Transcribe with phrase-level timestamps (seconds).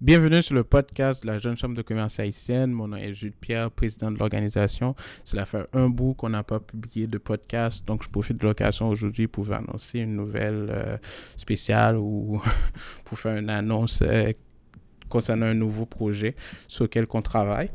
[0.00, 2.72] Bienvenue sur le podcast de la Jeune Chambre de commerce haïtienne.
[2.72, 4.94] Mon nom est Jules Pierre, président de l'organisation.
[5.26, 8.88] Cela fait un bout qu'on n'a pas publié de podcast, donc je profite de l'occasion
[8.88, 10.96] aujourd'hui pour vous annoncer une nouvelle euh,
[11.36, 12.40] spéciale ou
[13.04, 14.32] pour faire une annonce euh,
[15.10, 16.34] concernant un nouveau projet
[16.66, 17.68] sur lequel on travaille.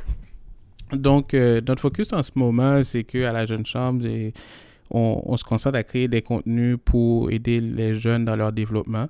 [0.93, 4.03] Donc, euh, notre focus en ce moment, c'est qu'à la Jeune Chambre,
[4.91, 9.07] on, se concentre à créer des contenus pour aider les jeunes dans leur développement.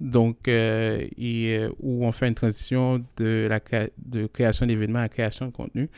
[0.00, 3.60] Donc, euh, euh, où on fait une transition de la
[4.04, 5.90] de création d'événements à création de contenu.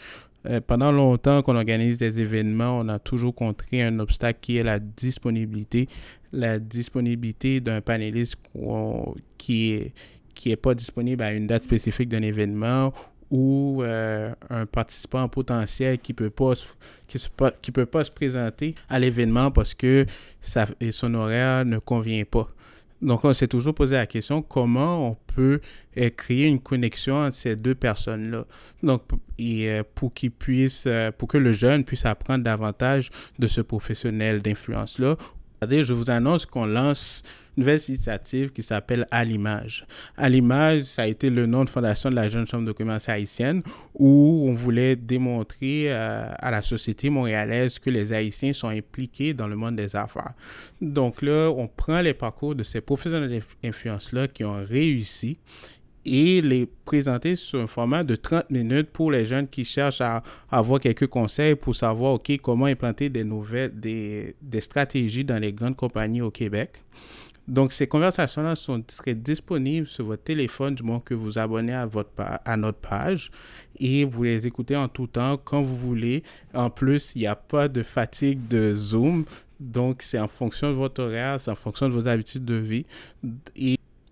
[0.46, 4.62] Euh, pendant longtemps qu'on organise des événements, on a toujours contré un obstacle qui est
[4.62, 5.86] la disponibilité.
[6.32, 8.36] La disponibilité d'un panéliste
[9.36, 9.92] qui est
[10.34, 12.94] qui est pas disponible à une date spécifique d'un événement
[13.30, 16.52] ou euh, un participant potentiel qui peut pas
[17.62, 20.06] qui, peut pas se présenter à l'événement parce que
[20.40, 22.48] ça, son horaire ne convient pas.
[23.02, 25.60] Donc, on s'est toujours posé la question comment on peut
[25.96, 28.44] euh, créer une connexion entre ces deux personnes-là?
[28.82, 29.02] Donc,
[29.40, 35.16] euh, pour qu'ils puissent, pour que le jeune puisse apprendre davantage de ce professionnel d'influence-là
[35.68, 37.22] je vous annonce qu'on lance
[37.56, 39.86] une nouvelle initiative qui s'appelle À l'image.
[40.16, 43.08] À l'image, ça a été le nom de fondation de la Jeune Chambre de commerce
[43.08, 43.62] haïtienne
[43.94, 49.48] où on voulait démontrer euh, à la société montréalaise que les Haïtiens sont impliqués dans
[49.48, 50.32] le monde des affaires.
[50.80, 55.38] Donc là, on prend les parcours de ces professionnels d'influence-là qui ont réussi
[56.04, 60.22] et les présenter sur un format de 30 minutes pour les jeunes qui cherchent à,
[60.50, 65.52] avoir quelques conseils pour savoir OK, comment implanter des nouvelles, des, des stratégies dans les
[65.52, 66.70] grandes compagnies au Québec.
[67.50, 72.10] Donc, ces conversations-là seraient disponibles sur votre téléphone du moment que vous abonnez à, votre,
[72.16, 73.32] à notre page
[73.76, 76.22] et vous les écoutez en tout temps quand vous voulez.
[76.54, 79.24] En plus, il n'y a pas de fatigue de Zoom.
[79.58, 82.86] Donc, c'est en fonction de votre horaire, c'est en fonction de vos habitudes de vie.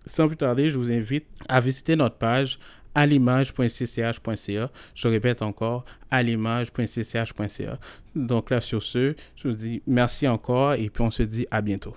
[0.09, 2.59] Sans plus tarder, je vous invite à visiter notre page
[2.95, 4.71] à l'image.cch.ca.
[4.95, 7.79] Je répète encore, à l'image.cch.ca.
[8.15, 11.61] Donc là, sur ce, je vous dis merci encore et puis on se dit à
[11.61, 11.95] bientôt.